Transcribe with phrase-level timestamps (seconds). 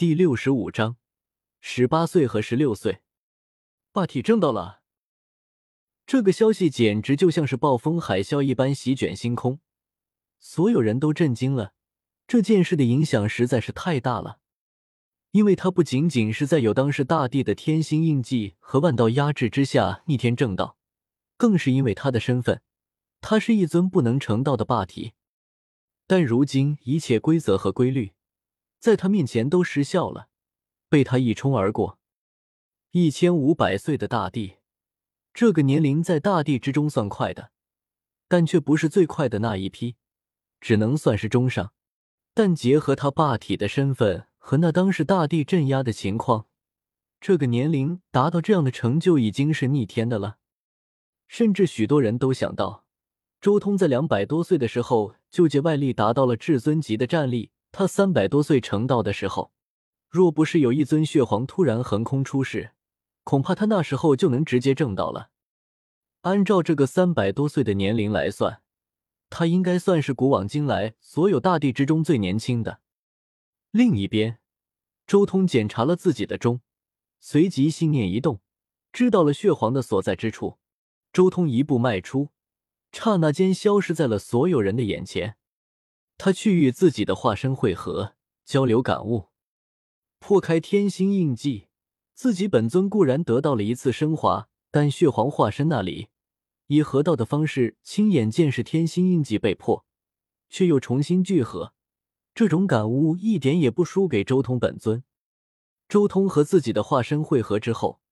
[0.00, 0.96] 第六十五章，
[1.60, 3.02] 十八岁和十六岁，
[3.92, 4.80] 霸体证到了。
[6.06, 9.60] 这个消息简直就像是暴风海啸一般席卷星空，
[10.38, 11.74] 所有人都震惊了。
[12.26, 14.38] 这件事的影响实在是太大了，
[15.32, 20.78] 因为他不仅仅是在有当时大帝的天星印记和万道压制之下逆天正道，
[21.36, 22.62] 更是因为他的身份，
[23.20, 25.12] 他是一尊不能成道的霸体。
[26.06, 28.14] 但如今一切规则和规律，
[28.80, 30.28] 在他面前都失效了，
[30.88, 31.98] 被他一冲而过。
[32.92, 34.56] 一千五百岁的大帝。
[35.34, 37.52] 这个年龄在大地之中算快的，
[38.26, 39.96] 但却不是最快的那一批，
[40.60, 41.72] 只能算是中上。
[42.32, 46.46] 但结合他霸体的身份和那当时大地镇压的情况，
[47.20, 50.38] 这个年龄达到这样的成就已经是逆天的了。
[51.28, 52.86] 甚至许多人都想到，
[53.40, 59.52] 周通在两百多岁的时候就借外力达到了至尊级的战力，他三百多岁成道的时候，
[60.08, 62.72] 若不是有一尊血皇突然横空出世。
[63.22, 65.30] 恐怕他那时候就能直接挣到了。
[66.22, 68.62] 按照这个三百多岁的年龄来算，
[69.28, 72.80] 他应该算是古往今来所有大帝之中最年轻的。
[73.70, 74.38] 另一边，
[75.06, 76.60] 周通检查了自己的钟，
[77.20, 78.40] 随即心念一动，
[78.92, 80.58] 知道了血皇的所在之处。
[81.12, 82.30] 周通一步迈出，
[82.90, 85.36] 刹那间消失在了所有人的眼前。
[86.22, 88.12] 他去与自己的化身汇合，
[88.44, 89.28] 交流感悟，
[90.18, 91.68] 破开天星印记。
[92.12, 96.08] 自己本尊固然得到了一次升华，但血皇化身那里
[96.66, 99.86] 以合道的方式亲眼见识天星印记被破，
[100.50, 101.72] 却又重新聚合，
[102.34, 105.02] 这种感悟一点也不输给周通本尊。
[105.88, 108.02] 周通和自己的化身汇合之后，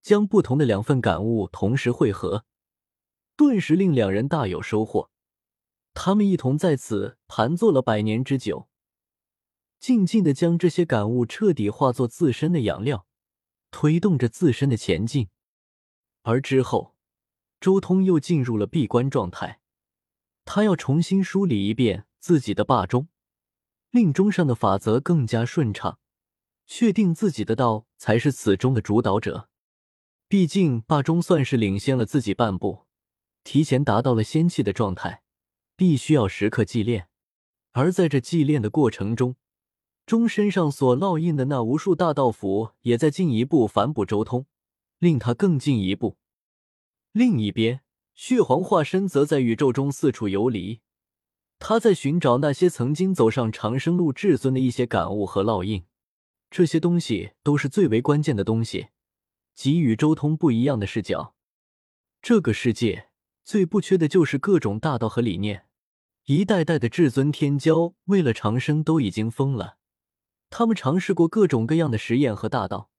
[0.00, 2.44] 将不同的两份感悟同时汇合，
[3.36, 5.10] 顿时令两人大有收获。
[5.98, 8.68] 他们一同在此盘坐了百年之久，
[9.80, 13.06] 静静的将这些感悟彻底化作自身的养料。
[13.70, 15.28] 推动着自身的前进，
[16.22, 16.94] 而之后，
[17.60, 19.60] 周通又进入了闭关状态。
[20.44, 23.08] 他要重新梳理一遍自己的霸中，
[23.90, 25.98] 令中上的法则更加顺畅，
[26.66, 29.48] 确定自己的道才是此中的主导者。
[30.28, 32.86] 毕竟霸中算是领先了自己半步，
[33.42, 35.22] 提前达到了仙气的状态，
[35.76, 37.08] 必须要时刻祭炼。
[37.72, 39.36] 而在这祭炼的过程中，
[40.06, 44.46] 钟身上所烙印的那无数大道符，也在进一步反哺周通，
[44.98, 46.16] 令他更进一步。
[47.12, 47.82] 另一边，
[48.14, 50.80] 血皇化身则在宇宙中四处游离，
[51.58, 55.84] 他在寻找那些曾经走上长生路至尊的一些感悟和烙印。
[56.50, 58.88] 这些东西都是最为关键的东西，
[59.54, 61.34] 给予周通不一样的视角。
[62.22, 63.08] 这个世界
[63.44, 65.65] 最不缺的就是各种大道和理念。
[66.28, 69.76] 一代代的至尊天骄为了长生都已经疯了。
[70.50, 72.90] 他们尝试过各种各样的实验和大道，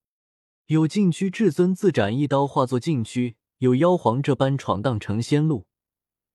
[0.68, 5.66] 有禁区至尊自斩一刀化作禁区，有妖皇这般闯荡成仙路，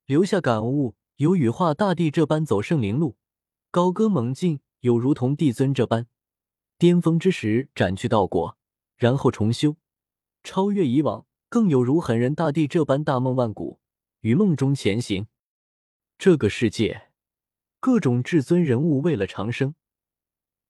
[0.05, 3.17] 留下感悟；有羽化大帝这般走圣灵路，
[3.71, 6.07] 高歌猛进；有如同帝尊这般
[6.77, 8.59] 巅峰之时斩去道果，
[8.99, 9.77] 然后重修，
[10.43, 13.81] 超越以往；更有如狠人大帝这般大梦万古，
[14.21, 15.27] 于梦中前行。
[16.25, 17.09] 这个世界，
[17.81, 19.75] 各种至尊人物为了长生。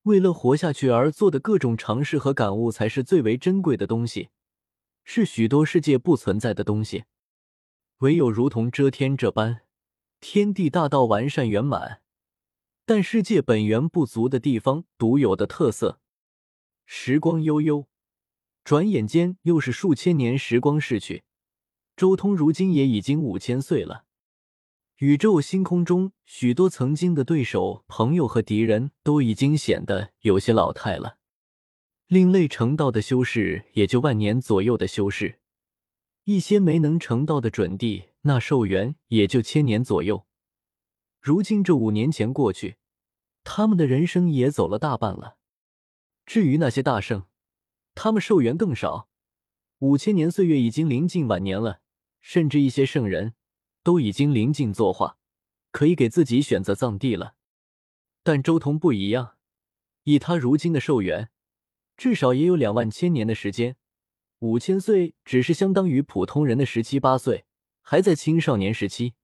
[0.04, 4.30] 为了活下去而做的各种尝试和感悟，才是最为珍贵的东西，
[5.04, 7.04] 是许多世界不存在的东西。
[7.98, 9.60] 唯有如同遮天这般，
[10.20, 12.00] 天地大道完善圆满，
[12.86, 16.00] 但世界本源不足的地方独有的特色。
[16.86, 17.86] 时光悠悠，
[18.64, 21.24] 转眼间又是数千年时光逝去，
[21.94, 24.06] 周通如今也已经五千岁了。
[25.02, 31.18] 宇宙星空中，许多曾经的对手、朋友和敌人都已经显得有些老态了。
[32.06, 35.40] 另类成道的修士也就万年左右的修士，
[36.22, 40.24] 一些没能成道的准帝，那寿元也就千年左右。
[41.20, 42.76] 如今这五年前过去，
[43.42, 45.36] 他们的人生也走了大半了。
[46.24, 47.24] 至于那些大圣，
[47.96, 49.08] 他们寿元更少，
[49.80, 51.80] 五千年岁月已经临近晚年了，
[52.20, 53.34] 甚至一些圣人。
[53.82, 55.16] 都已经临近作画，
[55.70, 57.34] 可以给自己选择葬地了。
[58.22, 59.36] 但周通不一样，
[60.04, 61.30] 以他如今的寿元，
[61.96, 63.76] 至少也有两万千年的时间。
[64.38, 67.44] 五千岁只是相当于普通人的十七八岁，
[67.80, 69.14] 还在青少年时期。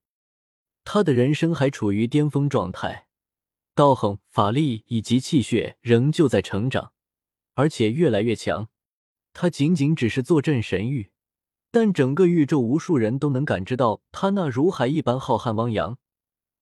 [0.84, 3.08] 他的人生还处于巅峰状态，
[3.74, 6.92] 道行、法力以及气血仍旧在成长，
[7.54, 8.68] 而且越来越强。
[9.32, 11.10] 他仅仅只是坐镇神域。
[11.70, 15.98] 但整个宇宙，无数人都能感知到他那如海一般浩瀚汪洋，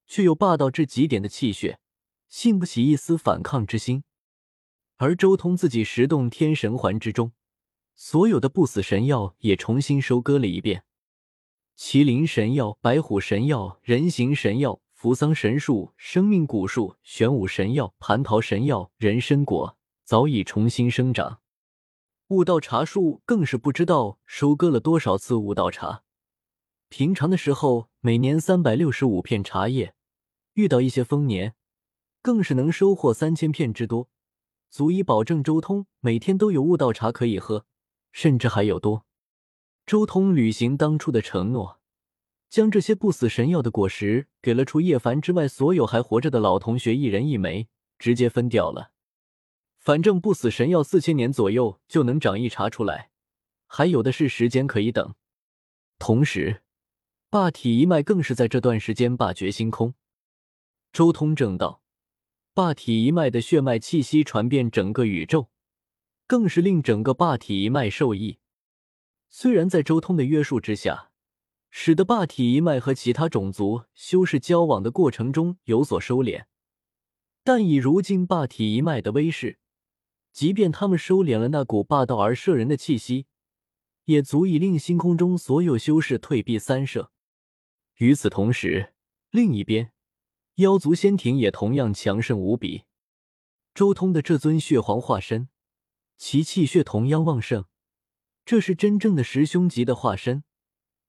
[0.06, 1.78] 却又霸道至极点的气血，
[2.28, 4.02] 兴不起一丝反抗之心。
[4.96, 7.32] 而周通自己十洞天神环之中，
[7.94, 10.84] 所有的不死神药也重新收割了一遍。
[11.78, 21.40] 麒麟神药、白虎神药、人形神药、扶桑神树、生命古树、玄武神药、蟠桃神药、人参果早已重新生长。
[22.28, 26.02] 悟道茶树更是不知道收割了多少次悟道茶。
[26.88, 29.94] 平常的时候，每年三百六十五片茶叶，
[30.54, 31.54] 遇到一些丰年，
[32.22, 34.08] 更是能收获三千片之多。
[34.68, 37.64] 足以保证周通每天都有悟道茶可以喝，
[38.10, 39.06] 甚至还有多。
[39.86, 41.78] 周通履行当初的承诺，
[42.50, 47.68] 将这些不死神药的果实给了除叶凡之外所有还活着的老同学一人一枚，
[48.00, 48.90] 直接分掉了。
[49.86, 53.10] 反正不死神药四千年左右就能长一茬出来，
[53.68, 55.14] 还有的是时间可以等。
[56.00, 56.64] 同时，
[57.30, 59.94] 霸体一脉更是在这段时间霸绝星空。
[60.92, 61.84] 周通正道。
[62.52, 65.50] 霸体一脉的血脉气息传遍整个宇宙，
[66.26, 68.38] 更是令整个霸体一脉受益。
[69.28, 71.12] 虽然在周通的约束之下，
[71.70, 76.46] 使得霸体一脉和其他种族修士交往的过程中有所收敛，
[77.44, 79.60] 但以如今霸体一脉的威势，
[80.36, 83.24] 即便他们收敛了那股霸道而摄人的气息，
[84.04, 87.10] 也足以令星空中所有修士退避三舍。
[87.94, 88.92] 与此同时，
[89.30, 89.92] 另一边。
[90.56, 92.82] 妖族仙庭也同样强盛无比。
[93.72, 95.48] 周通的这尊血皇化身，
[96.18, 97.64] 其气血同样旺盛，
[98.44, 100.44] 这是真正的十凶级的化身。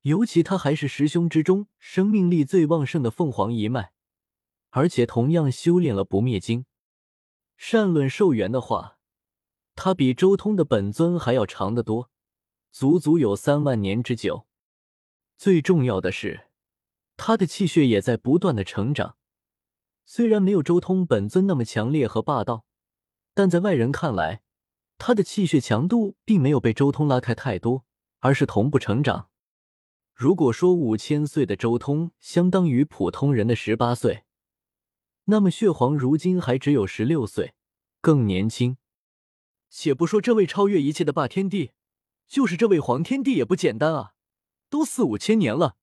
[0.03, 3.91] 尤其他还是十凶之中生命力最旺盛的凤凰一脉，
[4.69, 6.65] 而且同样修炼了不灭经。
[7.57, 8.96] 善论寿元的话，
[9.77, 12.09] 他比周通的本尊还要长得多，
[12.71, 14.47] 足足有三万年之久。
[15.37, 16.47] 最重要的是，
[17.15, 19.17] 他的气血也在不断的成长。
[20.03, 22.65] 虽然没有周通本尊那么强烈和霸道，
[23.35, 24.41] 但在外人看来，
[24.97, 27.85] 他的气血强度并没有被周通拉开太多，
[28.17, 29.29] 而是同步成长。
[30.15, 34.23] 如果说五千岁的周通相当于普通人的十八岁，
[35.25, 37.53] 那么血皇如今还只有十六岁，
[38.01, 38.77] 更年轻。
[39.69, 41.71] 且不说这位超越一切的霸天帝，
[42.27, 44.13] 就是这位黄天帝也不简单啊！
[44.69, 45.77] 都四五千年了，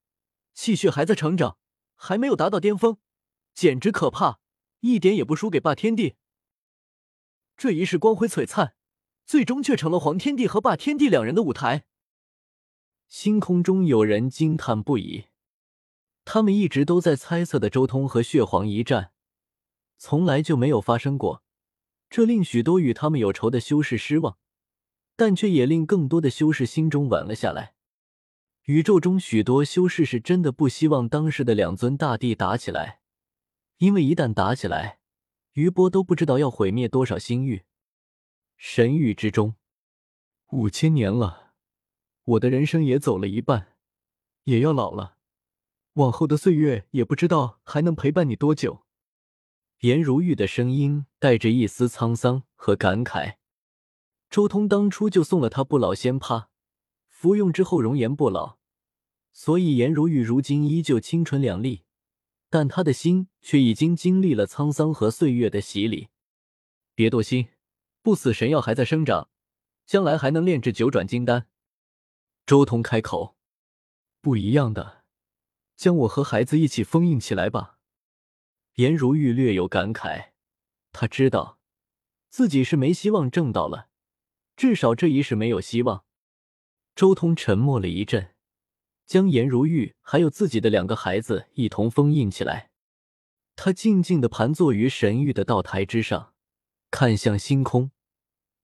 [0.53, 1.59] 气血还在成长，
[1.95, 2.99] 还没有达到巅峰。
[3.55, 4.41] 简直可怕，
[4.81, 6.17] 一点也不输给霸天帝。
[7.57, 8.75] 这一世光辉璀璨，
[9.25, 11.87] 最终却成了黄天帝和霸天帝两人的舞台。
[13.07, 15.27] 星空中有人惊叹不已，
[16.25, 19.13] 他们一直都在猜测的周通和血皇一战，
[19.99, 21.44] 从来就没有发生过，
[22.15, 24.39] 这令许多与他们有仇的修士失望，
[25.17, 27.75] 但却也令更多的修士心中稳了下来。
[28.67, 33.01] 宇宙中许多修士是真的不希望当时的两尊大帝打起来。
[33.79, 35.01] 因为一旦打起来，
[35.55, 37.65] 余波都不知道要毁灭多少星域。
[38.57, 39.57] 神域之中，
[40.53, 41.55] 五千年了，
[42.23, 43.75] 我的人生也走了一半，
[44.45, 45.17] 也要老了。
[45.95, 48.84] 往后的岁月也不知道还能陪伴你多久。
[49.85, 53.35] 颜如玉的声音带着一丝沧桑和感慨。
[54.31, 56.47] 周通当初就送了他不老仙葩，
[57.07, 58.57] 服用之后容颜不老，
[59.35, 61.83] 所以颜如玉如今依旧清纯靓丽。
[62.49, 66.09] 但他的心却已经经历了沧桑和岁月的洗礼。
[66.95, 67.49] 别多心，
[68.01, 69.29] 不死神药还在生长，
[69.85, 71.47] 将来还能炼制九转金丹。
[72.47, 73.37] 周通开口
[74.23, 75.05] ：“不一样的，
[75.77, 77.73] 将我和孩子一起封印起来吧。”
[78.75, 80.31] 颜如玉略有感慨，
[80.93, 81.59] 他知道
[82.29, 83.89] 自己是没希望挣到了，
[84.57, 86.05] 至少这一世没有希望。
[86.97, 88.31] 周通沉默了一阵。
[89.07, 92.71] 将颜如玉还有自己的两个孩子一同封印起来，
[93.55, 96.33] 他静静的盘坐于神域的道台之上，
[96.91, 97.91] 看向星空，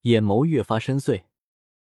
[0.01, 1.25] 眼眸越发深邃。